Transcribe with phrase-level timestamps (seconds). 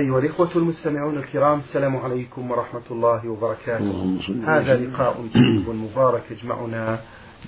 [0.00, 4.18] أيها الإخوة المستمعون الكرام السلام عليكم ورحمة الله وبركاته.
[4.46, 6.98] هذا لقاء طيب مبارك يجمعنا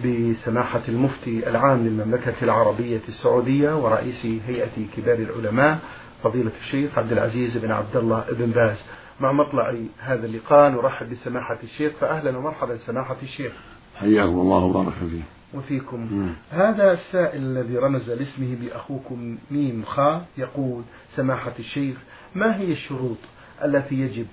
[0.04, 5.78] بسماحة المفتي العام للمملكة العربية السعودية ورئيس هيئة كبار العلماء
[6.22, 8.84] فضيلة الشيخ عبد العزيز بن عبد الله بن باز.
[9.20, 13.52] مع مطلع هذا اللقاء نرحب بسماحة الشيخ فأهلا ومرحبا سماحة الشيخ.
[13.96, 15.22] حياكم الله وبارك فيك
[15.54, 16.00] وفيكم.
[16.00, 16.32] مم.
[16.50, 20.82] هذا السائل الذي رمز لاسمه بأخوكم ميم خا يقول
[21.16, 21.96] سماحة الشيخ
[22.34, 23.18] ما هي الشروط
[23.64, 24.26] التي يجب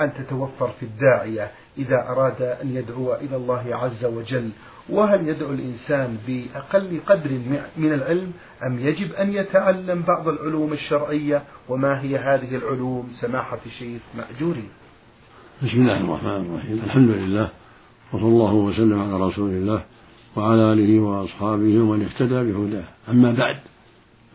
[0.00, 4.50] أن تتوفر في الداعية إذا أراد أن يدعو إلى الله عز وجل؟
[4.88, 7.30] وهل يدعو الإنسان بأقل قدر
[7.76, 8.32] من العلم؟
[8.66, 14.68] أم يجب أن يتعلم بعض العلوم الشرعية؟ وما هي هذه العلوم؟ سماحة الشيخ مأجورين
[15.62, 16.80] بسم الله الرحمن الرحيم.
[16.84, 17.50] الحمد لله
[18.12, 19.84] وصلى الله وسلم على رسول الله
[20.36, 22.84] وعلى آله وأصحابه ومن اهتدى بهداه.
[23.08, 23.56] أما بعد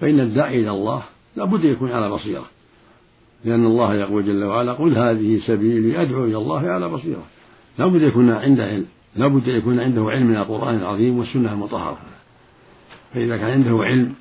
[0.02, 1.04] فإن الداعي إلى الله
[1.36, 2.46] لا بد يكون على بصيرة.
[3.46, 7.24] لأن الله يقول جل وعلا قل هذه سبيلي أدعو إلى الله على بصيرة.
[7.80, 8.86] لا بد يكون عنده علم
[9.16, 11.98] لا بد يكون عنده علم من القرآن العظيم والسنة المطهرة.
[13.14, 14.14] فإذا كان عنده علم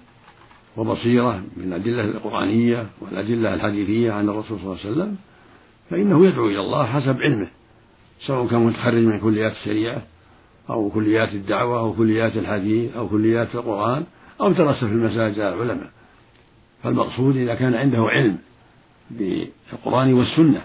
[0.76, 5.16] وبصيرة من الأدلة القرآنية والأدلة الحديثية عن الرسول صلى الله عليه وسلم
[5.90, 7.48] فإنه يدعو إلى الله حسب علمه
[8.26, 10.02] سواء كان متخرج من كليات الشريعة
[10.70, 14.04] أو كليات الدعوة أو كليات الحديث أو كليات القرآن
[14.40, 15.90] أو درس في المساجد العلماء.
[16.82, 18.38] فالمقصود إذا كان عنده علم
[19.10, 20.62] بالقرآن والسنة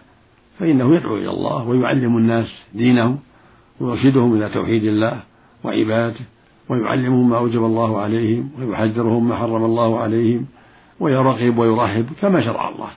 [0.59, 3.19] فإنه يدعو إلى الله ويعلم الناس دينهم
[3.79, 5.19] ويرشدهم إلى توحيد الله
[5.63, 6.25] وعبادته
[6.69, 10.45] ويعلمهم ما أوجب الله عليهم ويحذرهم ما حرم الله عليهم
[10.99, 12.89] ويرغب ويرهب كما شرع الله.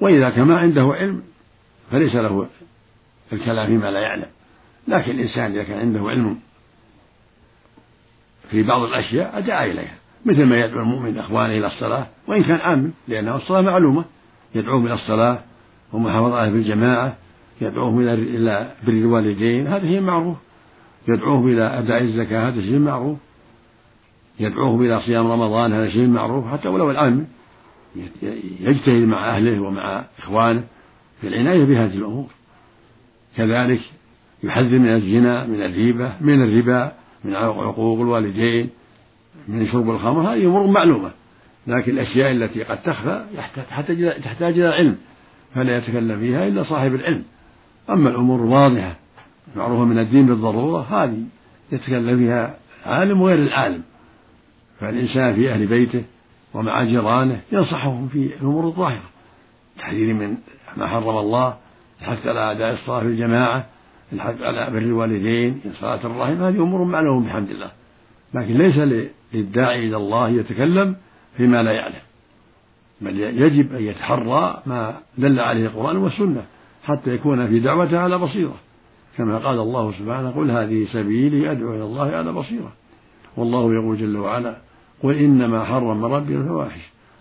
[0.00, 1.22] وإذا كان ما عنده علم
[1.90, 2.46] فليس له
[3.32, 4.28] الكلام فيما لا يعلم.
[4.88, 6.38] لكن الإنسان إذا كان عنده علم
[8.50, 10.03] في بعض الأشياء دعا إليها.
[10.26, 14.04] مثل ما يدعو المؤمن إخوانه إلى الصلاة وإن كان عام لأنه الصلاة معلومة.
[14.54, 15.38] يدعوهم إلى الصلاة
[15.92, 17.16] ومحافظة في الجماعة
[17.60, 20.36] يدعوهم إلى بر الوالدين هذا شيء معروف
[21.08, 23.18] يدعوهم إلى أداء الزكاة هذا شيء معروف.
[24.40, 26.46] يدعوهم إلى صيام رمضان هذا شيء معروف.
[26.46, 27.26] حتى ولو العام
[28.60, 30.64] يجتهد مع أهله ومع إخوانه
[31.20, 32.26] في العناية بهذه الأمور.
[33.36, 33.80] كذلك
[34.42, 36.92] يحذر من الزنا من الريبة من الربا
[37.24, 38.70] من عقوق الوالدين.
[39.48, 41.10] من شرب الخمر هذه أمور معلومة.
[41.66, 43.24] لكن الأشياء التي قد تخفى
[44.24, 44.96] تحتاج إلى علم
[45.54, 47.22] فلا يتكلم فيها إلا صاحب العلم.
[47.90, 48.96] أما الأمور الواضحة
[49.56, 51.22] معروفة من الدين بالضرورة هذه
[51.72, 52.56] يتكلم فيها
[52.86, 53.82] عالم وغير العالم.
[54.80, 56.04] فالإنسان في أهل بيته
[56.54, 59.10] ومع جيرانه ينصحهم في الأمور الظاهرة.
[59.78, 60.36] تحذير من
[60.76, 61.56] ما حرم الله
[62.00, 63.66] الحث على أداء الصلاة في الجماعة
[64.12, 67.70] الحث على بر الوالدين صلاة الرحم هذه أمور معلومة بحمد الله.
[68.34, 68.78] لكن ليس
[69.34, 70.96] للداعي إلى الله يتكلم
[71.36, 72.02] فيما لا يعلم.
[73.00, 76.44] بل يجب أن يتحرى ما دل عليه القرآن والسنة
[76.84, 78.54] حتى يكون في دعوته على بصيرة.
[79.16, 82.72] كما قال الله سبحانه قل هذه سبيلي أدعو إلى الله على بصيرة.
[83.36, 84.56] والله يقول جل وعلا
[85.02, 86.80] قل إنما حرم ربي الفواحش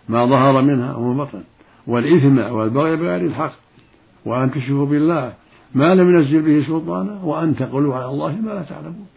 [0.09, 1.43] ما ظهر منها وما بطن
[1.87, 3.53] والإثم والبغي بغير الحق
[4.25, 5.33] وأن تشركوا بالله
[5.75, 9.07] ما لم ينزل به سلطانا وأن تقولوا على الله ما لا تعلمون.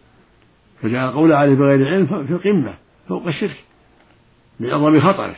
[0.81, 2.73] فجعل القول عليه بغير علم في القمة
[3.07, 3.63] فوق الشرك
[4.59, 5.35] بعظم خطره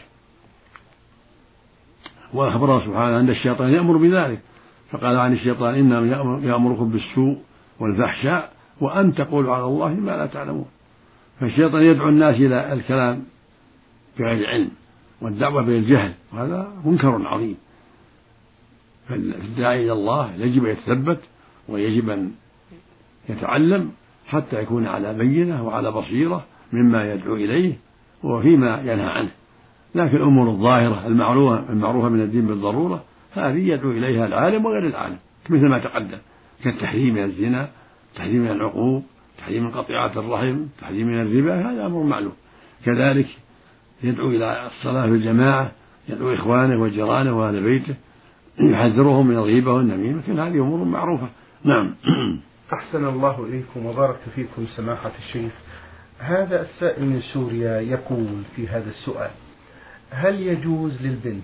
[2.33, 4.39] وأخبره سبحانه أن الشيطان يأمر بذلك
[4.91, 6.07] فقال عن الشيطان إنما
[6.43, 7.41] يأمركم بالسوء
[7.79, 10.65] والفحشاء وأن تقولوا على الله ما لا تعلمون.
[11.39, 13.23] فالشيطان يدعو الناس إلى الكلام
[14.19, 14.71] بغير علم
[15.21, 17.57] والدعوة بالجهل وهذا منكر عظيم.
[19.09, 21.19] فالداعي إلى الله يجب أن يتثبت
[21.69, 22.31] ويجب أن
[23.29, 23.91] يتعلم
[24.27, 27.73] حتى يكون على بينة وعلى بصيرة مما يدعو إليه
[28.23, 29.29] وفيما ينهى عنه.
[29.95, 33.03] لكن الأمور الظاهرة المعروفة المعروفة من الدين بالضرورة
[33.33, 35.17] هذه يدعو إليها العالم وغير العالم
[35.49, 36.17] مثل ما تقدم.
[36.63, 37.69] كالتحريم من الزنا
[38.15, 39.03] تحريم من العقوق
[39.37, 42.33] تحريم من قطيعة الرحم تحريم من الربا هذا أمر معلوم.
[42.85, 43.27] كذلك
[44.03, 45.71] يدعو إلى الصلاة في الجماعة
[46.09, 47.95] يدعو إخوانه وجيرانه وأهل بيته
[48.59, 50.21] يحذرهم من الغيبة والنميمة.
[50.27, 51.27] كل هذه أمور معروفة.
[51.63, 51.95] نعم.
[52.73, 55.51] أحسن الله إليكم وبارك فيكم سماحة الشيخ.
[56.19, 59.29] هذا السائل من سوريا يقول في هذا السؤال
[60.11, 61.43] هل يجوز للبنت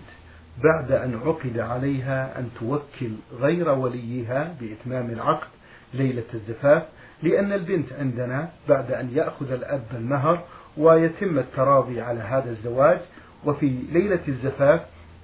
[0.64, 5.48] بعد أن عقد عليها أن توكل غير وليها بإتمام العقد
[5.94, 6.84] ليلة الزفاف؟
[7.24, 10.44] لأن البنت عندنا بعد أن يأخذ الأب المهر
[10.78, 13.00] ويتم التراضي على هذا الزواج
[13.46, 14.82] وفي ليلة الزفاف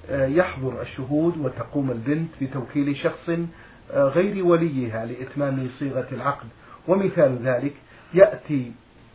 [0.10, 6.48] آه، يحضر الشهود وتقوم البنت بتوكيل شخص آه، غير وليها لإتمام صيغة العقد.
[6.88, 7.74] ومثال ذلك
[8.14, 8.72] يأتي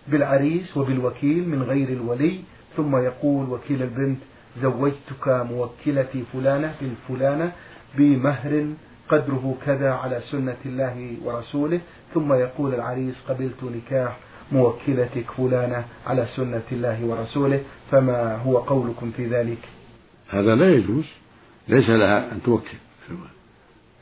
[0.08, 2.40] بالعريس وبالوكيل من غير الولي
[2.76, 4.18] ثم يقول وكيل البنت
[4.62, 7.52] زوجتك موكلتي فلانة بنت فلانة
[7.98, 8.66] بمهر
[9.08, 11.80] قدره كذا على سنة الله ورسوله.
[12.14, 14.16] ثم يقول العريس قبلت نكاح
[14.52, 17.60] موكلتك فلانة على سنة الله ورسوله
[17.90, 19.58] فما هو قولكم في ذلك؟
[20.28, 21.04] هذا لا يجوز
[21.68, 22.78] ليس لها أن توكل.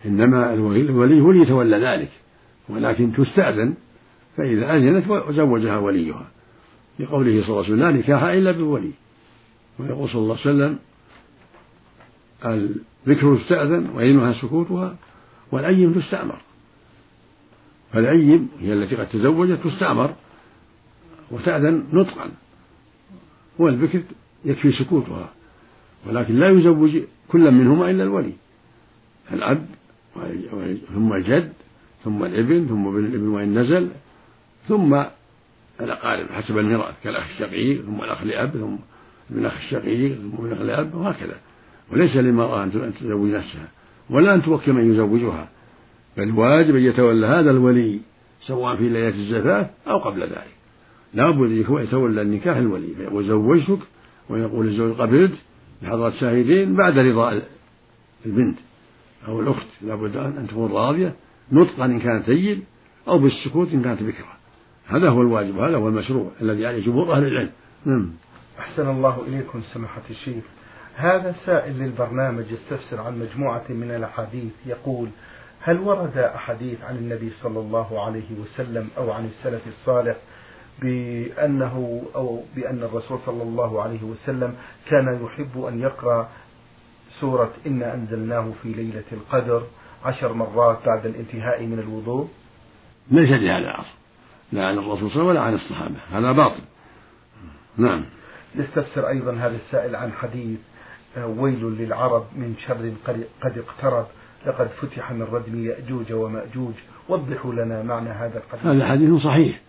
[0.07, 2.11] إنما الولي هو يتولى ذلك
[2.69, 3.75] ولكن تستأذن.
[4.37, 6.27] فإذا أذنت زوجها وليها.
[6.99, 8.91] لقوله صلى الله عليه وسلم لا نكاح إلا بولي.
[9.79, 10.79] ويقول صلى الله عليه وسلم
[12.45, 14.97] الذكر تستأذن وإذنها سكوتها
[15.53, 16.41] والأيم تستأمر.
[17.93, 20.15] فالأيم هي التي قد تزوجت تستأمر
[21.31, 22.31] وتأذن نطقا.
[23.59, 24.03] والبكر
[24.45, 25.33] يكفي سكوتها
[26.07, 26.99] ولكن لا يزوج
[27.29, 28.33] كل منهما إلا الولي.
[29.33, 29.67] الأب
[30.95, 31.53] ثم الجد
[32.05, 33.91] ثم الإبن ثم ابن الإبن وإن نزل.
[34.69, 35.03] ثم
[35.81, 38.77] الأقارب حسب الميراث كالأخ الشقيق ثم الأخ لأب ثم
[39.31, 41.37] ابن أخ الشقيق ثم ابن أخ لأب وهكذا.
[41.93, 43.69] وليس للمرأة أن تزوج نفسها
[44.11, 45.49] ولا أن توكل من يزوجها.
[46.17, 48.01] بل واجب أن يتولى هذا الولي
[48.47, 50.55] سواء في ليلة الزفاف أو قبل ذلك.
[51.15, 53.79] لابد أن يتولى النكاح الولي فيقول زوجتك
[54.29, 55.35] ويقول الزوج قبلت
[55.83, 57.43] بحضرة شاهدين بعد رضا
[58.27, 58.59] البنت
[59.29, 59.67] أو الأخت.
[59.83, 61.15] لابد أن تكون راضية
[61.53, 62.65] نطقا إن كانت سيد
[63.09, 64.44] أو بالسكوت إن كانت بكرة.
[64.89, 67.51] هذا هو الواجب هذا هو المشروع الذي عليه جمهور أهل العلم.
[67.85, 68.13] نعم.
[68.59, 70.45] أحسن الله إليكم سماحة الشيخ.
[70.97, 74.53] هذا سائل للبرنامج يستفسر عن مجموعة من الأحاديث.
[74.67, 75.09] يقول
[75.61, 80.17] هل ورد أحاديث عن النبي صلى الله عليه وسلم أو عن السلف الصالح
[80.83, 84.55] بأنه أو بأن الرسول صلى الله عليه وسلم
[84.91, 86.29] كان يحب أن يقرأ
[87.21, 89.63] سورة إنا أنزلناه في ليلة القدر
[90.05, 92.29] عشر مرات بعد الانتهاء من الوضوء؟
[93.11, 94.04] ليس لهذا أصل
[94.53, 95.95] لا عن الرسول صلى الله عليه وسلم ولا عن الصحابة.
[96.13, 96.61] هذا باطل.
[97.77, 98.05] نعم.
[98.55, 100.59] يستفسر أيضا هذا السائل عن حديث
[101.17, 102.93] آه، ويل للعرب من شر
[103.43, 104.07] قد اقترب.
[104.47, 106.75] لقد فتح من ردم يأجوج ومأجوج.
[107.09, 109.61] وضحوا لنا معنى هذا الحديث هذا حديث صحيح.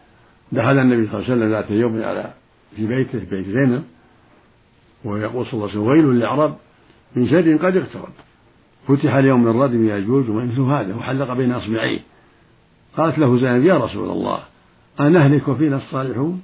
[0.51, 2.33] دخل النبي صلى الله عليه وسلم ذات يوم على
[2.75, 3.83] في بيته في بيت زينب.
[5.05, 6.57] ويقول صلى الله عليه وسلم ويل للعرب
[7.15, 8.13] من شر قد اقترب.
[8.87, 11.99] فتح اليوم من ردم يأجوج ومثل هذا وحلق بين أصبعيه.
[12.97, 14.39] قالت له زينب يا رسول الله
[14.99, 16.41] أنهلك وفينا الصالحون؟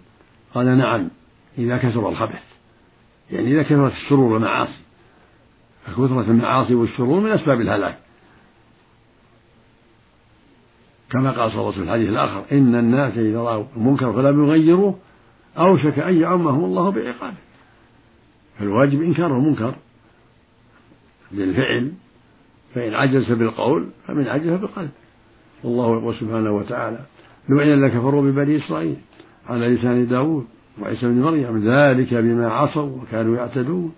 [0.53, 1.09] قال نعم
[1.57, 2.43] إذا كثر الخبث.
[3.31, 4.81] يعني إذا كثرت الشرور والمعاصي.
[5.85, 7.97] فكثرة المعاصي والشرور من أسباب الهلاك.
[11.11, 14.45] كما قال صلى الله عليه وسلم في الحديث الآخر إن الناس إذا رأوا المنكر فلم
[14.45, 14.99] يغيروه.
[15.57, 17.35] أوشك أن يعمهم الله بعقابه.
[18.59, 19.75] فالواجب إنكار المنكر.
[21.31, 21.91] بالفعل
[22.75, 24.91] فإن عجز بالقول فمن عجز بالقلب.
[25.63, 26.99] والله يقول سبحانه وتعالى
[27.49, 28.95] لعن الذين كفروا ببني إسرائيل
[29.49, 30.45] على لسان داود
[30.81, 33.91] وعيسى بن مريم ذلك بما عصوا وكانوا يعتدون.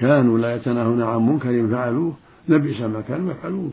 [0.00, 2.14] كانوا لا يتناهون عن منكر فعلوه
[2.48, 3.72] لبئس ما كانوا يفعلون.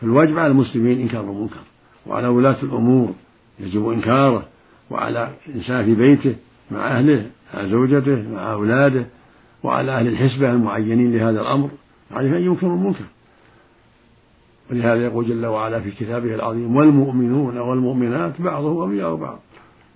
[0.00, 1.60] فالواجب على المسلمين إنكار المنكر
[2.06, 3.12] وعلى ولاة الأمور
[3.60, 4.46] يجب إنكاره
[4.90, 6.34] وعلى الإنسان في بيته
[6.70, 9.06] مع أهله مع زوجته مع أولاده
[9.62, 11.70] وعلى أهل الحسبة المعينين لهذا الأمر
[12.10, 13.04] عليه أن ينكروا المنكر.
[14.72, 19.38] ولهذا يقول جل وعلا في كتابه العظيم والمؤمنون والمؤمنات بعضهم أولياء بعض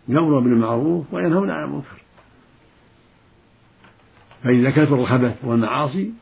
[0.08, 2.02] يأمرون بالمعروف وينهون عن المنكر.
[4.44, 6.12] فإذا كثر الخبث والمعاصي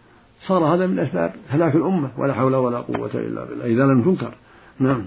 [0.46, 3.64] صار هذا من أسباب هلاك الأمة ولا حول ولا قوة إلا بالله.
[3.64, 4.34] إذا لم تنكر.
[4.78, 5.04] نعم.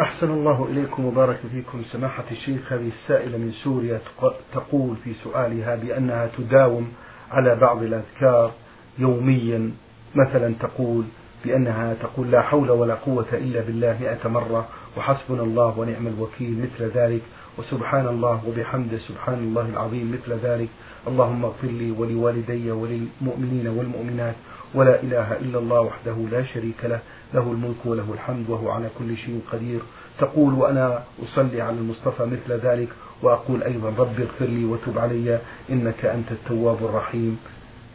[0.00, 1.82] أحسن الله إليكم وبارك فيكم.
[1.82, 4.00] سماحة الشيخ هذه السائلة من سوريا
[4.54, 6.88] تقول في سؤالها بأنها تداوم
[7.30, 8.52] على بعض الأذكار
[8.98, 9.70] يوميا.
[10.14, 11.04] مثلا تقول
[11.44, 16.90] بأنها تقول لا حول ولا قوة إلا بالله مئة مرة وحسبنا الله ونعم الوكيل مثل
[16.94, 17.22] ذلك
[17.58, 20.68] وسبحان الله وبحمده سبحان الله العظيم مثل ذلك.
[21.08, 24.34] اللهم اغفر لي ولوالدي وللمؤمنين والمؤمنات
[24.74, 27.00] ولا إله إلا الله وحده لا شريك له
[27.34, 29.80] له الملك وله الحمد وهو على كل شيء قدير.
[30.18, 32.88] تقول وأنا أصلي على المصطفى مثل ذلك
[33.22, 35.38] وأقول أيضا رب اغفر لي وتب علي
[35.70, 37.38] إنك أنت التواب الرحيم.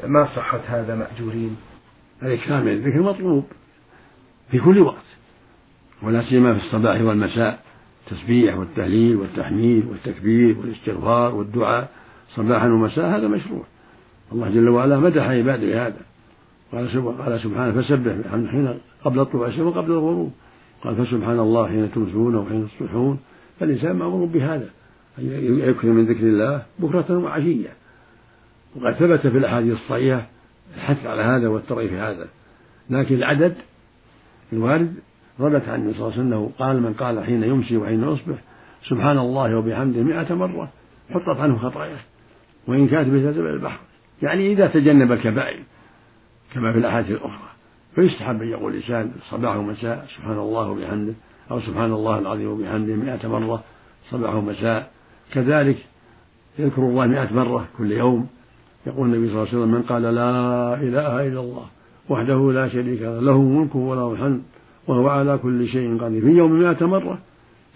[0.08, 1.58] ما صحة هذا مأجورين؟
[2.24, 3.46] الإكثار من الذكر مطلوب
[4.52, 5.06] في كل وقت.
[6.04, 7.64] ولا سيما في الصباح والمساء
[8.08, 11.90] التسبيح والتهليل والتحميد والتكبير والاستغفار والدعاء
[12.36, 13.64] صباحا ومساء هذا مشروع.
[14.32, 16.02] الله جل وعلا مدح عباده بهذا
[16.72, 20.32] قال قال سبحانه فسبح حين قبل طلوع الشمس وقبل الغروب.
[20.84, 23.20] قال فسبحان الله حين تمسون وحين تصبحون.
[23.60, 24.70] فالإنسان مأمور بهذا
[25.20, 27.74] أن يكثر من ذكر الله بكرة وعشية.
[28.76, 30.28] وقد ثبت في الأحاديث الصحيحة
[30.76, 32.28] الحث على هذا والترغيب في هذا.
[32.90, 33.56] لكن العدد
[34.54, 34.94] الوارد
[35.38, 38.36] ثبت عن النبي صلى الله عليه وسلم قال من قال حين يمسي وحين يصبح
[38.90, 40.70] سبحان الله وبحمده مئة مرة
[41.10, 42.00] حطت عنه خطاياه.
[42.68, 43.80] وإن كانت مثل البحر.
[44.22, 45.60] يعني إذا تجنب الكبائر
[46.54, 47.50] كما في الأحاديث الأخرى.
[47.96, 51.14] فيستحب أن يقول الإنسان صباح ومساء سبحان الله وبحمده
[51.52, 53.64] أو سبحان الله العظيم وبحمده مئة مرة
[54.12, 54.92] صباح ومساء.
[55.34, 55.78] كذلك
[56.60, 58.28] يذكر الله مئة مرة كل يوم.
[58.90, 61.66] يقول النبي صلى الله عليه وسلم من قال لا إله إلا الله
[62.10, 64.42] وحده لا شريك له له الملك وله الحمد
[64.88, 66.22] وهو على كل شيء قدير.
[66.22, 67.18] في يوم مئة مرة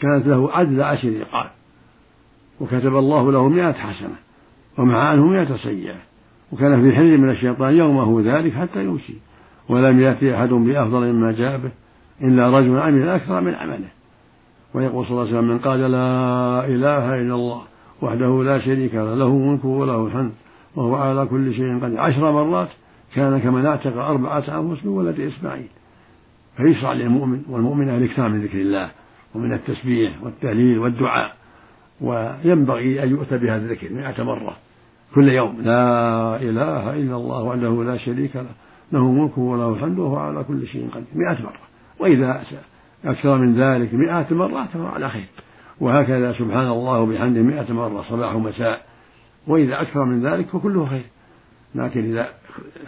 [0.02, 1.50] كانت له عدل عشر رقاب
[2.60, 4.16] وكتب الله له مئة حسنة
[4.78, 5.96] ومع عنه مئة سيئة
[6.52, 9.14] وكان في حل من الشيطان يومه ذلك حتى يمشي
[9.70, 11.72] ولم يأتي أحد بأفضل مما جاء به
[12.22, 13.90] إلا رجل عمل أكثر من عمله.
[14.74, 17.62] ويقول صلى الله عليه وسلم من قال لا إله إلا الله
[18.02, 20.32] وحده لا شريك له له الملك وله الحمد
[20.76, 22.00] وهو على كل شيء قدير.
[22.00, 22.70] عشر مرات
[23.16, 25.68] كان كمن اعتق أربعة أنفس من ولد إسماعيل.
[26.58, 28.90] فيشرع للمؤمن والمؤمن الإكثار من ذكر الله
[29.36, 31.36] ومن التسبيح والتهليل والدعاء.
[32.02, 34.56] وينبغي أن يؤتى بهذا الذكر مئة مرة
[35.16, 35.62] كل يوم.
[35.62, 38.46] لا إله إلا الله وحده لا شريك له.
[38.92, 41.08] له ملك وله الحمد وهو على كل شيء قدير.
[41.16, 41.64] مئة مرة.
[42.00, 42.44] وإذا
[43.06, 45.28] أكثر من ذلك مئات مرات فهو على خير.
[45.80, 48.83] وهكذا سبحان الله وبحمده مئة مرة صباح ومساء
[49.48, 51.06] وإذا أكثر من ذلك فكله خير.
[51.76, 52.28] لكن إذا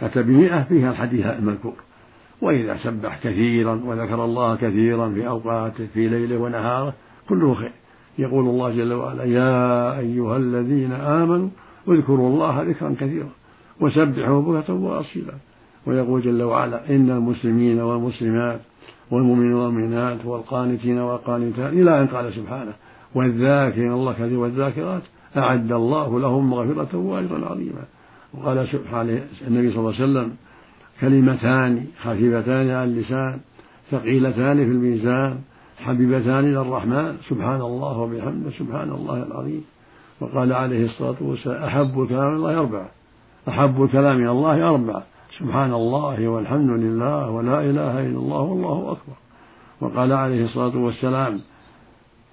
[0.00, 1.74] أتى بمئة فيها الحديث المذكور.
[2.40, 6.94] وإذا سبح كثيرا وذكر الله كثيرا في أوقاته في ليله ونهاره
[7.28, 7.72] كله خير.
[8.18, 11.48] يقول الله جل وعلا يا أيها الذين آمنوا
[11.88, 13.28] اذكروا الله ذكرا كثيرا
[13.80, 15.34] وسبحوا بكرة وأصيلا.
[15.86, 18.60] ويقول جل وعلا إن المسلمين والمسلمات
[19.10, 22.72] والمؤمنين والمؤمنات والقانتين والقانتات إلى أن قال سبحانه
[23.14, 25.02] والذاكرين الله كثير والذاكرات
[25.38, 27.84] أعد الله لهم مغفرة وأجرا عظيما.
[28.34, 30.36] وقال سبحانه النبي صلى الله عليه وسلم
[31.00, 33.40] كلمتان خفيفتان على اللسان
[33.90, 35.38] ثقيلتان في الميزان
[35.78, 39.64] حبيبتان إلى الرحمن سبحان الله وبحمده سبحان الله العظيم.
[40.20, 42.88] وقال عليه الصلاة والسلام أحب إلى الله أربعة.
[43.48, 45.02] أحب إلى الله أربعة.
[45.38, 49.16] سبحان الله والحمد لله ولا إله إلا الله والله أكبر.
[49.80, 51.40] وقال عليه الصلاة والسلام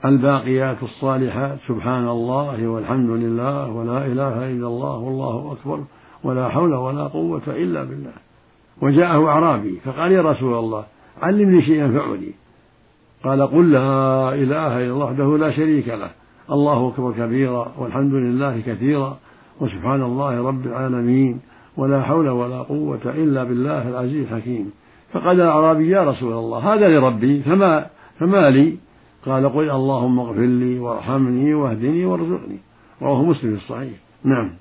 [0.06, 5.84] الباقيات الصالحات سبحان الله والحمد لله ولا إله إلا الله والله أكبر
[6.24, 8.14] ولا حول ولا قوة إلا بالله.
[8.82, 10.84] وجاءه أعرابي فقال يا رسول الله
[11.22, 12.32] علمني شيئا ينفعني
[13.24, 16.10] قال قل لا إله إلا الله وحده لا شريك له.
[16.52, 19.18] الله أكبر كبيرا والحمد لله كثيرا
[19.62, 21.40] وسبحان الله رب العالمين
[21.78, 24.72] ولا حول ولا قوة إلا بالله العزيز الحكيم.
[25.14, 27.86] فقال الأعرابي يا رسول الله هذا لربي فما
[28.20, 28.78] فما لي؟
[29.26, 32.60] قال قل اللهم اغفر لي وارحمني واهدني وارزقني.
[33.02, 34.00] رواه مسلم في الصحيح.
[34.24, 34.56] نعم.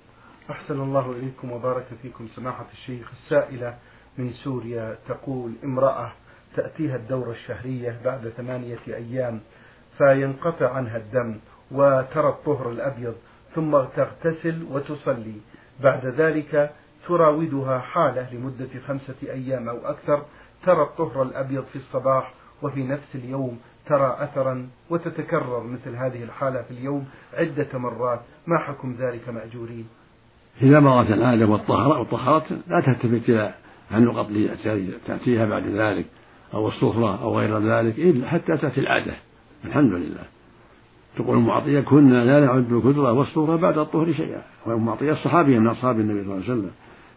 [0.51, 3.11] أحسن الله إليكم وبارك فيكم سماحة الشيخ.
[3.13, 3.75] السائلة
[4.19, 6.13] من سوريا تقول امرأة
[6.57, 9.41] تأتيها الدورة الشهرية بعد ثمانية أيام
[9.99, 11.39] فينقطع عنها الدم
[11.71, 13.15] وترى الطهر الأبيض
[13.55, 15.37] ثم تغتسل وتصلي.
[15.81, 16.71] بعد ذلك
[17.09, 20.23] تراودها حالة لمدة خمسة أيام أو أكثر
[20.65, 26.71] ترى الطهر الأبيض في الصباح وفي نفس اليوم ترى أثرا وتتكرر مثل هذه الحالة في
[26.71, 28.21] اليوم عدة مرات.
[28.47, 29.87] ما حكم ذلك مأجورين؟
[30.63, 33.55] إذا مرت العادة والطهارة لا تلتفت إلى
[33.95, 34.27] النقط
[35.07, 36.07] تأتيها بعد ذلك
[36.55, 39.15] أو الصفرة أو غير ذلك إلا حتى تأتي العادة.
[39.65, 40.25] الحمد لله.
[41.17, 44.43] تقول أم عطية كنا لا نعد الكدرة والصورة بعد الطهر شيئا.
[44.67, 46.71] وأم عطية الصحابية من أصحاب النبي صلى الله عليه وسلم.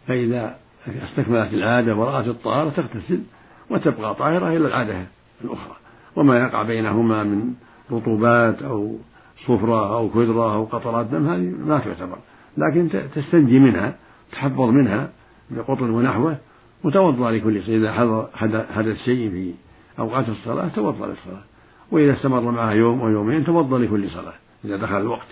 [0.08, 0.58] فإذا
[1.04, 3.24] استكملت العادة ورأت الطهارة تغتسل
[3.70, 5.06] وتبقى طاهرة إلى العادة
[5.44, 5.76] الأخرى.
[6.16, 7.54] وما يقع بينهما من
[7.92, 8.98] رطوبات أو
[9.48, 12.18] صفرة أو كدرة أو قطرات دم هذه ما تعتبر
[12.58, 13.96] لكن تستنجي منها
[14.32, 15.10] تحفظ منها
[15.52, 16.38] بقطن ونحوه
[16.84, 17.78] وتوضأ لكل شيء.
[17.78, 17.94] إذا
[18.76, 19.54] حدث شيء في
[20.00, 21.44] أوقات الصلاة توضأ للصلاة.
[21.92, 24.34] وإذا استمر معها يوم أو يومين توضأ لكل صلاة
[24.66, 25.28] إذا دخل الوقت.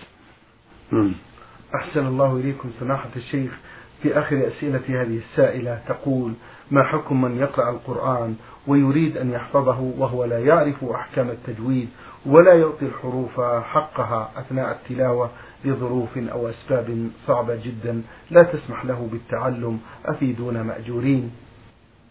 [1.74, 3.58] أحسن الله إليكم سماحة الشيخ.
[4.04, 6.32] في آخر أسئلة هذه السائلة تقول
[6.70, 11.88] ما حكم من يقرأ القرآن ويريد أن يحفظه وهو لا يعرف أحكام التجويد
[12.26, 15.30] ولا يعطي الحروف حقها أثناء التلاوة
[15.64, 21.30] لظروف أو أسباب صعبة جدا؟ لا تسمح له بالتعلم أفيدونا مأجورين؟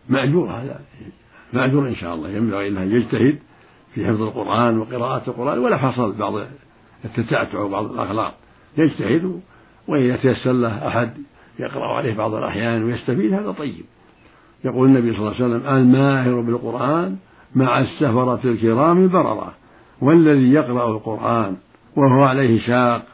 [0.10, 0.82] مأجور هذا
[1.54, 2.30] مأجور إن شاء الله.
[2.30, 3.40] ينبغي أن يجتهد
[3.94, 6.34] في حفظ القرآن وقراءة القرآن ولا حصل بعض
[7.06, 8.36] التتعتع وبعض الأخلاق.
[8.78, 9.42] يجتهد
[9.88, 11.14] وإذا تيسر له أحد
[11.60, 13.86] يقرأ عليه بعض الأحيان ويستفيد هذا طيب.
[14.66, 17.18] يقول النبي صلى الله عليه وسلم الماهر بالقرآن
[17.56, 19.54] مع السفرة الكرام البررة
[20.02, 21.58] والذي يقرأ القرآن
[21.96, 23.06] وهو عليه شاق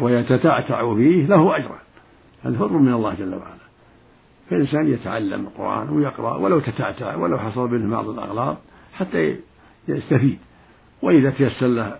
[0.00, 1.78] ويتتعتع فيه له أجران
[2.44, 3.66] هذا فضل من الله جل وعلا.
[4.50, 8.56] فالإنسان يتعلم القرآن ويقرأ ولو تتعتع ولو حصل منه بعض الأغلاط
[8.94, 9.36] حتى
[9.88, 10.38] يستفيد.
[11.02, 11.96] وإذا تيسر له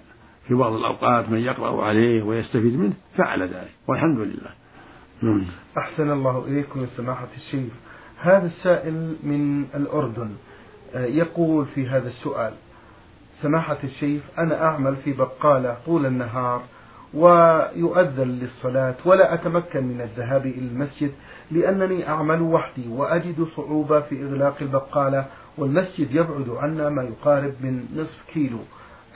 [0.49, 3.71] في بعض الأوقات من يقرأ عليه ويستفيد منه فعل ذلك.
[3.89, 4.66] والحمد لله.
[5.79, 7.73] أحسن الله إليكم سماحة الشيخ.
[8.21, 10.31] هذا السائل من الأردن
[10.95, 12.53] آه، يقول في هذا السؤال
[13.43, 16.63] سماحة الشيخ أنا أعمل في بقالة طول النهار
[17.15, 21.13] ويؤذن للصلاة ولا أتمكن من الذهاب إلى المسجد
[21.51, 25.27] لأنني أعمل وحدي وأجد صعوبة في إغلاق البقالة
[25.59, 28.59] والمسجد يبعد عنا ما يقارب من نصف كيلو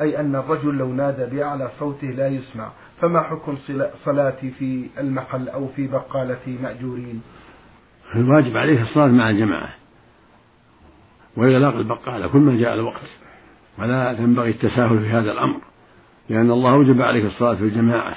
[0.00, 2.68] أي أن الرجل لو نادى بأعلى صوته لا يسمع.
[3.00, 3.56] فما حكم
[4.04, 7.22] صلاتي في المحل أو في بقالة مأجورين؟
[8.16, 9.74] الواجب عليه الصلاة مع الجماعة.
[11.36, 13.08] وإغلاق البقالة كل ما جاء الوقت.
[13.78, 15.60] ولا تنبغي التساهل في هذا الأمر
[16.28, 18.14] لأن الله أوجب عليك الصلاة في الجماعة.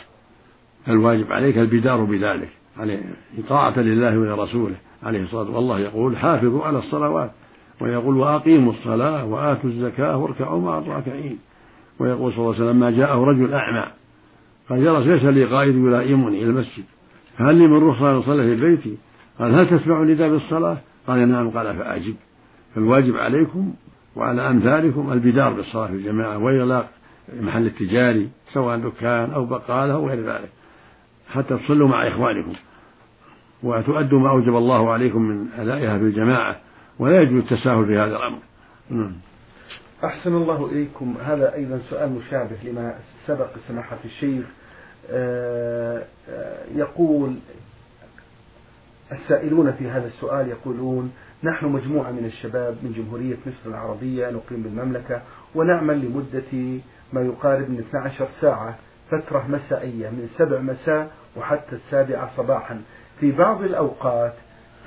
[0.87, 3.01] الواجب عليك البدار بذلك عليه
[3.49, 5.55] طاعة لله ولرسوله عليه الصلاة والسلام.
[5.55, 7.31] والله يقول حافظوا على الصلوات.
[7.81, 11.39] ويقول وأقيموا الصلاة وآتوا الزكاة واركعوا مع الراكعين.
[11.99, 13.85] ويقول صلى الله عليه وسلم ما جاءه رجل أعمى.
[14.73, 16.83] قال يا ليس لي قائد يلائمني إلى المسجد.
[17.37, 18.97] فهل لي من رخصة أن أصلي في بيتي
[19.39, 20.77] قال هل تسمع النداء بالصلاة؟
[21.07, 21.49] قال نعم.
[21.49, 22.15] قال فأجب.
[22.75, 23.73] فالواجب عليكم
[24.15, 26.89] وعلى أمثالكم البدار بالصلاة في الجماعة وإغلاق
[27.33, 30.49] المحل التجاري سواء دكان أو بقالة أو غير ذلك
[31.29, 32.53] حتى تصلوا مع إخوانكم.
[33.63, 36.59] وتؤدوا ما أوجب الله عليكم من أدائها في الجماعة
[36.99, 38.39] ولا يجوز التساهل في هذا الأمر.
[38.89, 39.13] نعم.
[40.03, 41.15] أحسن الله إليكم.
[41.25, 42.95] هذا أيضا سؤال مشابه لما
[43.27, 44.45] سبق سماحة الشيخ.
[46.75, 47.35] يقول
[49.11, 55.21] السائلون في هذا السؤال يقولون نحن مجموعة من الشباب من جمهورية مصر العربية نقيم بالمملكة
[55.55, 56.79] ونعمل لمدة
[57.13, 58.75] ما يقارب من 12 ساعة
[59.11, 62.81] فترة مسائية من سبع مساء وحتى السابعة صباحا.
[63.19, 64.33] في بعض الأوقات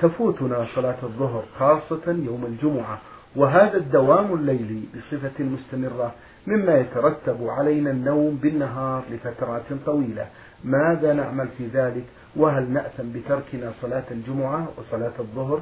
[0.03, 2.99] تفوتنا صلاة الظهر خاصة يوم الجمعة
[3.37, 6.15] وهذا الدوام الليلي بصفة مستمرة
[6.47, 10.27] مما يترتب علينا النوم بالنهار لفترات طويلة.
[10.65, 12.05] ماذا نعمل في ذلك؟
[12.37, 15.61] وهل نأثم بتركنا صلاة الجمعة وصلاة الظهر؟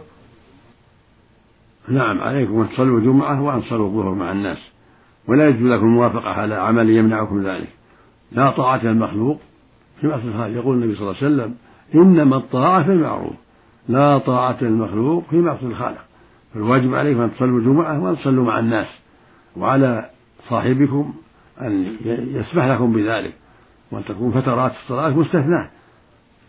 [1.88, 4.58] نعم عليكم أن تصلوا الجمعة وأن تصلوا الظهر مع الناس.
[5.28, 7.68] ولا يجوز لكم الموافقة على عمل يمنعكم ذلك.
[8.32, 9.40] لا طاعة المخلوق
[10.00, 11.54] في معصية يقول النبي صلى الله عليه وسلم
[11.94, 13.34] إنما الطاعة في المعروف.
[13.88, 16.04] لا طاعة المخلوق في معصية الخالق
[16.54, 18.86] فالواجب عليكم أن تصلوا الجمعة وأن تصلوا مع الناس.
[19.56, 20.10] وعلى
[20.48, 21.14] صاحبكم
[21.60, 23.34] أن يسمح لكم بذلك
[23.92, 25.70] وأن تكون فترات الصلاة مستثناة.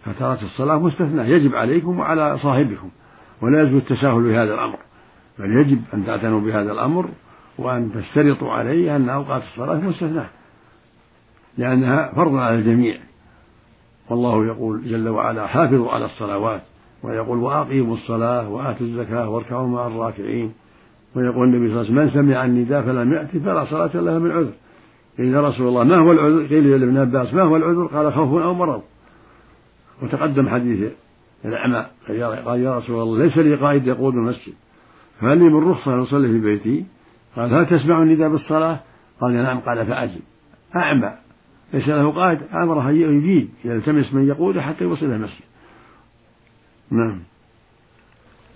[0.06, 1.26] فترات الصلاة مستثناة.
[1.26, 2.90] يجب عليكم وعلى صاحبكم
[3.42, 4.78] ولا يجب التساهل بهذا الأمر.
[5.40, 7.10] بل يجب أن تعتنوا بهذا الأمر
[7.58, 10.30] وأن تشترطوا عليه أن أوقات الصلاة مستثناة
[11.58, 12.98] لأنها فرض على الجميع.
[14.10, 16.62] والله يقول جل وعلا حافظوا على الصلوات
[17.04, 20.54] ويقول وأقيموا الصلاة وآتوا الزكاة واركعوا مع الراكعين.
[21.16, 24.32] ويقول النبي صلى الله عليه وسلم من سمع النداء فلم يأتي فلا صلاة له من
[24.32, 24.54] عذر
[25.18, 28.42] قيل يا رسول الله ما هو العذر؟ قيل لابن عباس ما هو العذر؟ قال خوف
[28.42, 28.82] أو مرض
[30.02, 30.92] وتقدم حديث
[31.46, 31.86] الأعمى
[32.46, 34.54] قال يا رسول الله ليس لي قائد يقود المسجد
[35.22, 36.86] فهل لي من رخصة أن أصلي في بيتي؟
[37.36, 38.80] قال هل تسمع النداء بالصلاة؟
[39.22, 40.22] قال نعم قال فأجب
[40.76, 41.14] أعمى
[41.74, 45.46] ليس له قائد أمره يجيب يلتمس من يقوده حتى يوصل المسجد
[46.92, 47.20] نعم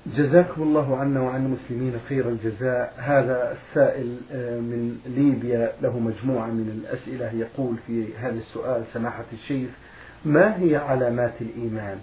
[0.05, 2.93] جزاكم الله عنا وعن المسلمين خير الجزاء.
[2.97, 7.31] هذا السائل آه، من ليبيا له مجموعة من الأسئلة.
[7.33, 9.69] يقول في هذا السؤال سماحة الشيخ
[10.25, 11.97] ما هي علامات الإيمان؟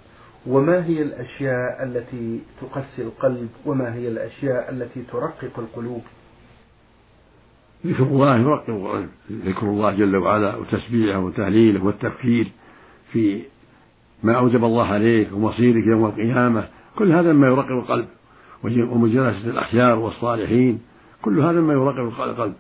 [0.46, 6.02] وما هي الأشياء التي تقسي القلب؟ وما هي الأشياء التي ترقق القلوب؟
[7.86, 9.08] ذكر الله يرقق القلب.
[9.32, 12.52] ذكر الله جل وعلا وتسبيحه وتهليله والتفكير
[13.12, 13.42] في
[14.22, 16.68] ما أوجب الله عليك ومصيرك يوم القيامة.
[16.96, 18.06] كل هذا مما يرقق القلب
[18.64, 20.80] ومجالسة الأخيار والصالحين
[21.22, 22.54] كل هذا مما يرقق القلب.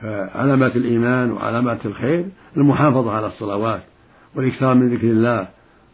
[0.00, 3.82] فعلامات الإيمان وعلامات الخير المحافظة على الصلوات
[4.34, 5.48] والإكثار من ذكر الله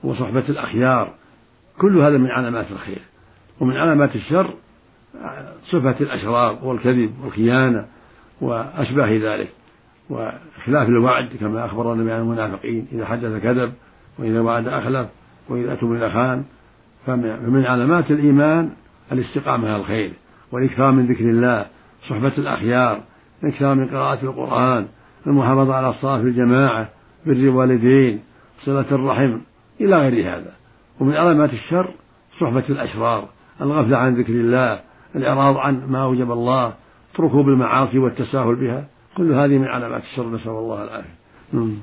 [0.05, 1.15] وصحبة الأخيار
[1.79, 2.99] كل هذا من علامات الخير.
[3.61, 4.55] ومن علامات الشر
[5.71, 7.87] صفة الأشرار والكذب والخيانة
[8.41, 9.49] وأشباه ذلك
[10.11, 13.73] وخلاف الوعد كما أخبر النبي عن المنافقين إذا حدث كذب
[14.19, 15.09] وإذا وعد أخلف
[15.49, 16.45] وإذا أتوا خان
[17.07, 18.71] فمن علامات الإيمان
[19.13, 20.13] الاستقامة على الخير
[20.53, 21.67] والإكثار من ذكر الله
[22.09, 23.01] صحبة الأخيار
[23.43, 24.87] الإكثار من قراءة القرآن
[25.27, 26.89] المحافظة على الصلاة في الجماعة
[27.27, 28.21] بر الوالدين
[28.65, 29.39] صلة الرحم
[29.81, 30.53] إلى غير هذا.
[31.01, 31.95] ومن علامات الشر
[32.41, 33.29] صحبة الأشرار
[33.61, 34.81] الغفلة عن ذكر الله
[35.17, 36.75] الإعراض عن ما أوجب الله
[37.21, 38.85] ركوب المعاصي والتساهل بها.
[39.17, 41.15] كل هذه من علامات الشر نسأل الله العافية.
[41.53, 41.75] نعم.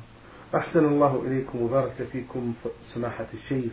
[0.55, 2.53] أحسن الله إليكم وبارك فيكم
[2.93, 3.71] سماحة الشيخ.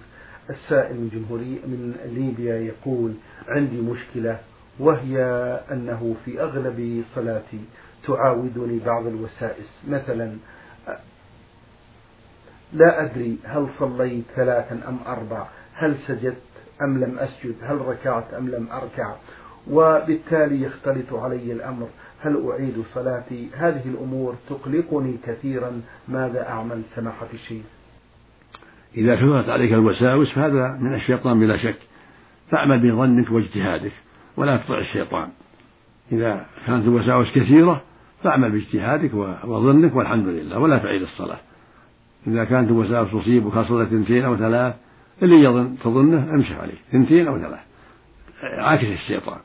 [0.50, 3.14] السائل من جمهورية من ليبيا يقول
[3.48, 4.38] عندي مشكلة
[4.78, 5.18] وهي
[5.72, 7.60] أنه في أغلب صلاتي
[8.06, 9.66] تعاودني بعض الوسائس.
[9.88, 10.36] مثلا
[12.72, 16.42] لا أدري هل صليت ثلاثا أم أربع هل سجدت
[16.82, 19.14] أم لم أسجد هل ركعت أم لم أركع
[19.70, 21.88] وبالتالي يختلط علي الأمر.
[22.20, 27.64] هل أعيد صلاتي؟ هذه الأمور تقلقني كثيرا ماذا أعمل؟ سماحة الشيخ.
[28.96, 31.78] إذا كثرت عليك الوساوس فهذا من الشيطان بلا شك.
[32.50, 33.92] فاعمل بظنك واجتهادك
[34.36, 35.28] ولا تطع الشيطان.
[36.12, 37.82] إذا كانت الوساوس كثيرة
[38.22, 41.38] فاعمل باجتهادك وظنك والحمد لله ولا تعيد الصلاة.
[42.26, 44.74] إذا كانت الوساوس تصيبك صلى اثنتين أو ثلاث
[45.22, 47.60] اللي يظن تظنه امشي عليه اثنتين أو ثلاث.
[48.42, 49.38] عاكس الشيطان.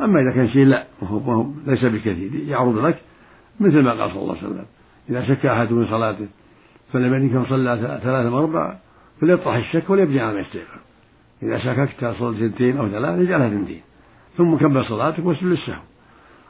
[0.00, 2.98] أما إذا كان شيء لا وهو ليس بكثير يعرض لك
[3.60, 4.64] مثل ما قال صلى الله عليه وسلم.
[5.10, 6.26] إذا شك أحد من صلاته
[6.92, 8.76] فلم كم صلى ثلاثة مربع
[9.20, 10.78] فليطرح الشك وليبني على ما يستيقظ.
[11.42, 13.80] إذا شككت صلت اثنتين أو ثلاث اجعلها اثنتين
[14.36, 15.82] ثم كمل صلاتك واسجد للسهو.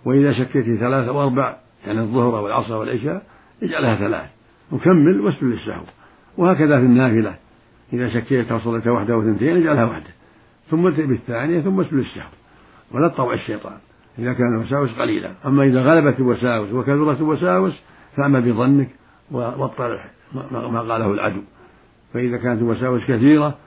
[0.05, 3.27] وإذا شكيت ثلاثة أو أربع يعني الظهر أو العصر والعشاء
[3.63, 4.31] اجعلها ثلاث.
[4.73, 5.83] وكمل واسجد للسهو.
[6.37, 7.37] وهكذا في النافلة.
[7.93, 10.11] إذا شكيت صليت واحدة أو اثنتين اجعلها واحدة
[10.71, 12.29] ثم ابتدئ بالثانية ثم اسجد للسهو.
[12.91, 13.77] ولا تطوع الشيطان.
[14.19, 15.33] إذا كان الوساوس قليلا.
[15.47, 17.83] أما إذا غلبت الوساوس وكثرت الوساوس
[18.17, 18.89] فاعمل بظنك
[19.31, 20.11] واطرح
[20.53, 21.43] ما قاله العدو.
[22.15, 23.59] فإذا كانت الوساوس كثيرة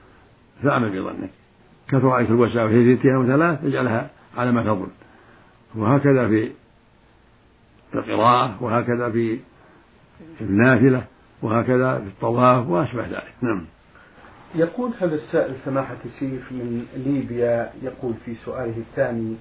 [0.63, 1.29] فاعمل بظنك.
[1.87, 4.91] كثر عليك الوساوس هي اثنتين أو ثلاث اجعلها على ما تظن.
[5.75, 6.51] وهكذا في
[7.95, 9.39] القراءة وهكذا في
[10.41, 11.03] النافلة
[11.41, 13.33] وهكذا في الطواف وأشبه ذلك.
[13.41, 13.65] نعم.
[14.55, 19.35] يقول هذا السائل سماحة الشيخ من ليبيا يقول في سؤاله الثاني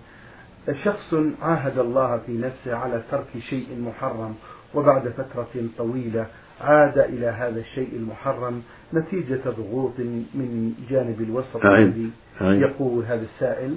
[0.84, 4.34] شخص عاهد الله في نفسه على ترك شيء محرم
[4.74, 6.26] وبعد فترة طويلة
[6.60, 8.62] عاد إلى هذا الشيء المحرم
[8.94, 9.98] نتيجة ضغوط
[10.34, 13.76] من جانب الوسط الذي يقول هذا السائل.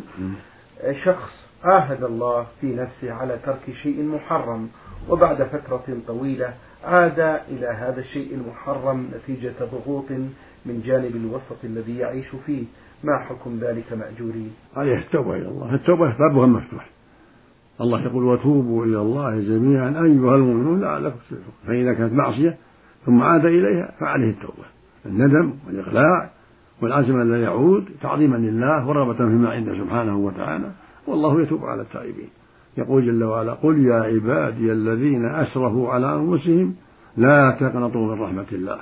[1.04, 4.70] شخص عاهد الله في نفسه على ترك شيء محرم
[5.10, 6.54] وبعد فترة طويلة
[6.86, 7.20] عاد
[7.50, 10.12] إلى هذا الشيء المحرم نتيجة ضغوط
[10.66, 12.64] من جانب الوسط الذي يعيش فيه.
[13.04, 15.76] ما حكم ذلك مأجورين عليه التوبة إلى الله.
[15.76, 16.90] التوبة بابها مفتوح.
[17.82, 21.54] الله يقول وتوبوا إلى الله جميعا أيها المؤمنون لعلكم تفلحون.
[21.68, 22.58] فإذا كانت معصية
[23.06, 24.66] ثم عاد إليها فعليه التوبة.
[25.06, 26.30] الندم والإقلاع
[26.82, 30.72] والعزم أن لا يعود تعظيما لله ورغبة فيما عنده سبحانه وتعالى
[31.08, 32.30] والله يتوب على التائبين.
[32.78, 36.76] يقول جل وعلا قل يا عبادي الذين أسرفوا على أنفسهم
[37.18, 38.80] لا تقنطوا من رحمة الله.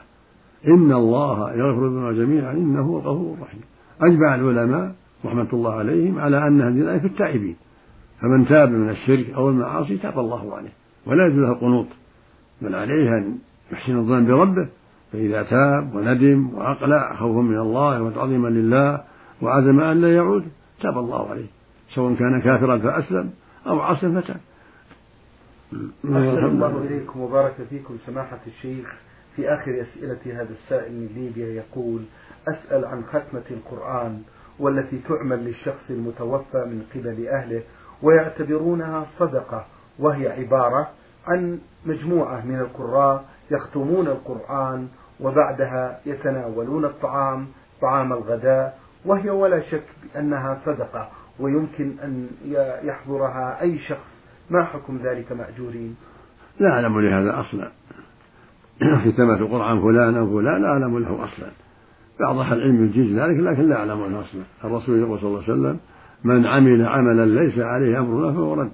[0.67, 3.61] إن الله يغفر الذنوب جميعا إنه هو الغفور الرحيم.
[4.01, 7.55] أجمع العلماء رحمة الله عليهم على أن هذه الآية في التائبين.
[8.21, 10.73] فمن تاب من الشرك أو المعاصي تاب الله عليه
[11.05, 11.87] ولا يجوز له القنوط.
[12.61, 13.37] بل عليه أن
[13.71, 14.67] يحسن الظن بربه
[15.11, 19.03] فإذا تاب وندم وأقلع خوفا من الله وتعظيما لله
[19.41, 20.43] وعزم أن لا يعود
[20.81, 21.47] تاب الله عليه
[21.95, 23.29] سواء كان كافرا فأسلم
[23.67, 24.39] أو عاصيا فتاب
[26.05, 28.93] أحسن الله إليكم وبارك فيكم سماحة الشيخ
[29.35, 32.01] في آخر أسئلة هذا السائل من ليبيا يقول
[32.47, 34.21] أسأل عن ختمة القرآن
[34.59, 37.63] والتي تعمل للشخص المتوفى من قبل أهله
[38.01, 39.65] ويعتبرونها صدقة
[39.99, 40.89] وهي عبارة
[41.27, 44.87] عن مجموعة من القراء يختمون القرآن
[45.19, 47.47] وبعدها يتناولون الطعام
[47.81, 51.09] طعام الغداء وهي ولا شك بأنها صدقة
[51.39, 52.27] ويمكن أن
[52.83, 54.25] يحضرها أي شخص.
[54.49, 55.95] ما حكم ذلك مأجورين؟
[56.59, 57.71] لا أعلم لهذا أصلا.
[58.81, 61.51] ختمة القرآن فلان أو فلان لا أعلم له أصلا.
[62.19, 64.41] بعض أهل العلم يجيز ذلك لكن لا أعلم له أصلا.
[64.63, 65.79] الرسول يقول صلى الله عليه وسلم
[66.23, 68.71] من عمل عملا ليس عليه أمرنا فهو رد.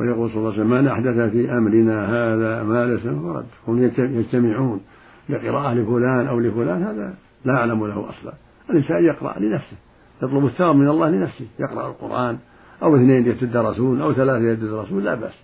[0.00, 3.46] ويقول صلى الله عليه وسلم من أحدث في أمرنا هذا ما ليس فهو رد.
[3.68, 4.80] هم يجتمعون
[5.28, 8.32] لقراءة لفلان أو لفلان هذا لا أعلم له أصلا.
[8.70, 9.76] الإنسان يقرأ لنفسه
[10.22, 12.38] يطلب الثواب من الله لنفسه يقرأ القرآن
[12.82, 15.34] أو اثنين يتدرسون أو ثلاثة يتدرسون لا بأس.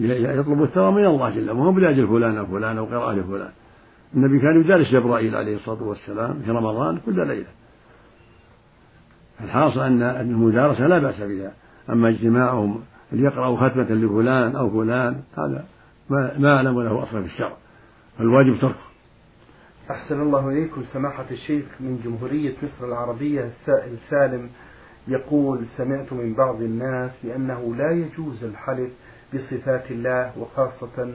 [0.00, 3.50] يطلب الثواب من الله جل وعلا مو بلاجل فلان أو فلان أو قراءة لفلان.
[4.14, 7.46] النبي كان يدارس جبرائيل عليه الصلاة والسلام في رمضان كل ليلة.
[9.44, 11.52] الحاصل أن المدارسة لا بأس بها
[11.90, 12.80] أما اجتماعهم
[13.12, 15.64] ليقرأوا ختمة لفلان أو فلان هذا
[16.10, 17.56] ما ما أعلم له أصلا في الشرع
[18.18, 18.86] فالواجب تركه
[19.90, 24.50] أحسن الله إليكم سماحة الشيخ من جمهورية مصر العربية السائل سالم
[25.08, 28.90] يقول سمعت من بعض الناس بأنه لا يجوز الحلف
[29.34, 31.12] بصفات الله وخاصة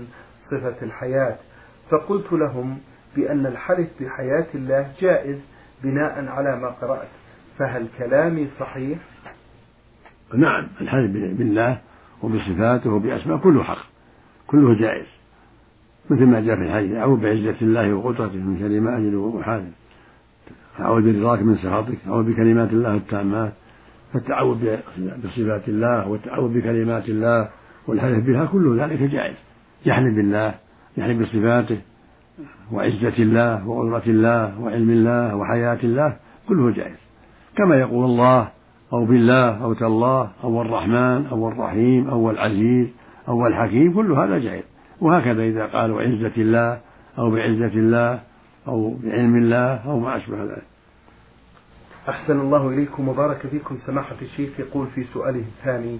[0.52, 1.38] صفة الحياة
[1.90, 2.78] فقلت لهم
[3.16, 5.46] بأن الحلف بحياة الله جائز
[5.84, 7.08] بناء على ما قرأت
[7.58, 8.98] فهل كلامي صحيح؟
[10.36, 11.80] نعم الحلف بالله
[12.24, 13.86] وبصفاته وبأسماء كله حق
[14.48, 15.06] كله جائز
[16.10, 19.72] مثل ما جاء في الحديث أعوذ بعزة الله وقدرته من شر ما أجد وأحاذر
[20.80, 23.54] أعوذ برضاك من سخطك أعوذ بكلمات الله التامات
[24.14, 24.78] فالتعوذ
[25.24, 27.50] بصفات الله والتعوذ بكلمات الله
[27.88, 29.36] والحلف بها كل ذلك جائز
[29.86, 30.56] يحلف بالله
[30.98, 31.78] يحلف بصفاته
[32.72, 36.18] وعزة الله وقدرة الله وعلم الله وحياة الله
[36.48, 37.00] كله جائز
[37.58, 38.52] كما يقول الله
[38.94, 42.94] أو بالله أو تالله أو الرحمن أو الرحيم أو العزيز
[43.28, 44.64] أو الحكيم كل هذا جائز.
[45.02, 46.82] وهكذا إذا قالوا عزة الله
[47.18, 48.20] أو بعزة الله
[48.68, 50.64] أو بعلم الله أو ما أشبه ذلك.
[52.10, 53.78] أحسن الله إليكم وبارك فيكم.
[53.78, 56.00] سماحة الشيخ يقول في سؤاله الثاني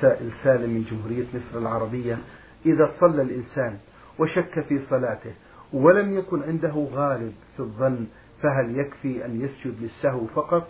[0.00, 2.18] السائل سالم من جمهورية مصر العربية
[2.66, 3.76] إذا صلى الإنسان
[4.18, 5.32] وشك في صلاته
[5.72, 8.06] ولم يكن عنده غالب في الظن
[8.42, 10.68] فهل يكفي أن يسجد للسهو فقط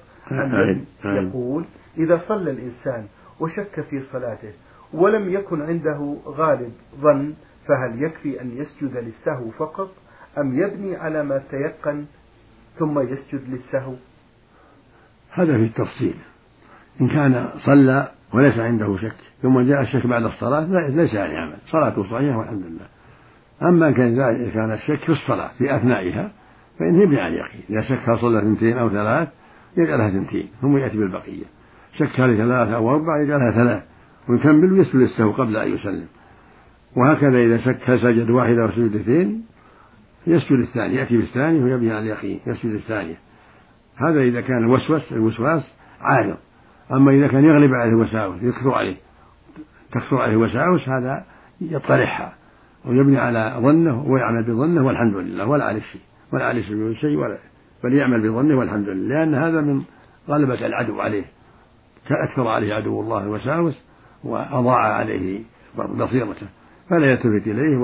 [1.04, 1.64] يقول
[1.98, 3.06] إذا صلى الإنسان
[3.40, 4.52] وشك في صلاته
[4.92, 7.34] ولم يكن عنده غالب ظن
[7.66, 9.90] فهل يكفي أن يسجد للسهو فقط؟
[10.38, 12.04] أم يبني على ما تيقن
[12.78, 13.94] ثم يسجد للسهو؟
[15.30, 16.14] هذا في التفصيل.
[17.00, 21.58] إن كان صلى وليس عنده شك ثم جاء الشك بعد الصلاة ليس عليه عمل.
[21.70, 22.86] صلاته صحيحة والحمد لله.
[23.62, 24.16] أما كان
[24.50, 26.32] كان الشك في الصلاة في أثنائها
[26.78, 27.62] فإنه يبني على اليقين.
[27.70, 29.28] إذا شك هل صلى اثنتين أو ثلاث
[29.76, 31.44] يجعلها اثنتين ثم يأتي بالبقية.
[31.98, 33.82] شك هل ثلاث أو أربع يجعلها ثلاث
[34.28, 36.06] ويكمل ويسجد السهو قبل أن يسلم.
[36.96, 39.44] وهكذا إذا شك هل سجد واحدة أو سجدتين
[40.26, 43.16] يسجد الثاني يأتي بالثاني ويبني على اليقين يسجد الثانية.
[43.96, 46.36] هذا إذا كان الوسوس الوسواس عارض.
[46.92, 48.96] أما إذا كان يغلب عليه الوساوس يكثر عليه
[49.92, 51.24] تكثر عليه الوساوس هذا
[51.60, 52.40] يطرحها.
[52.84, 56.00] ويبني على ظنه ويعمل بظنه والحمد لله ولا عليه شيء
[56.32, 57.38] ولا عليه شيء ولا
[57.84, 59.08] بل يعمل بظنه والحمد لله.
[59.08, 59.82] لأن هذا من
[60.28, 61.24] غلبة العدو عليه.
[62.08, 63.84] كأكثر عليه عدو الله الوساوس
[64.24, 65.42] وأضاع عليه
[65.78, 66.46] بصيرته.
[66.90, 67.76] فلا يلتفت إليه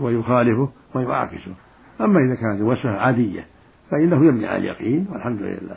[0.00, 1.54] ويخالفه ويعاكسه.
[2.00, 3.46] أما إذا كانت الوسوسة عادية
[3.90, 5.76] فإنه يبني على اليقين والحمد لله.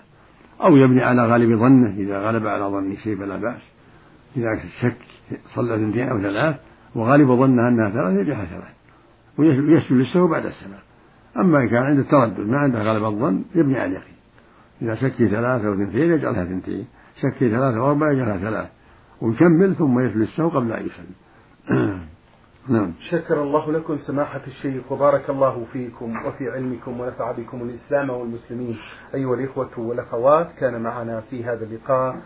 [0.61, 3.61] أو يبني على غالب ظنه إذا غلب على ظنه شيء فلا بأس.
[4.37, 4.97] إذا شك
[5.55, 6.55] صلى اثنتين أو ثلاث
[6.95, 8.73] وغالب ظنه أنها ثلاث يجعلها ثلاث
[9.37, 10.79] ويسجد للسهو بعد السلام.
[11.37, 14.15] أما إن كان عنده تردد ما عنده غالب الظن يبني على اليقين.
[14.81, 16.87] إذا شكي ثلاثة أو اثنتين يجعلها اثنتين.
[17.15, 18.69] شكي ثلاثة أو أربعة يجعلها ثلاث
[19.21, 21.15] ويكمل ثم السهو قبل أن يسلم.
[22.69, 22.93] نعم.
[23.09, 28.77] شكر الله لكم سماحة الشيخ وبارك الله فيكم وفي علمكم ونفع بكم الإسلام والمسلمين.
[29.13, 32.21] أيها الإخوة والأخوات كان معنا في هذا اللقاء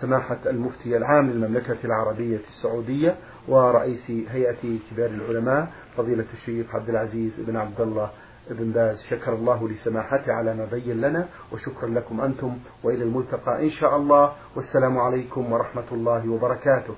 [0.00, 3.14] سماحة المفتي العام للمملكة العربية السعودية
[3.48, 8.10] ورئيس هيئة كبار العلماء فضيلة الشيخ عبد العزيز بن عبد الله
[8.50, 13.70] بن باز شكر الله لسماحته على ما بين لنا وشكرا لكم أنتم وإلى الملتقى إن
[13.70, 16.94] شاء الله والسلام عليكم ورحمة الله وبركاته.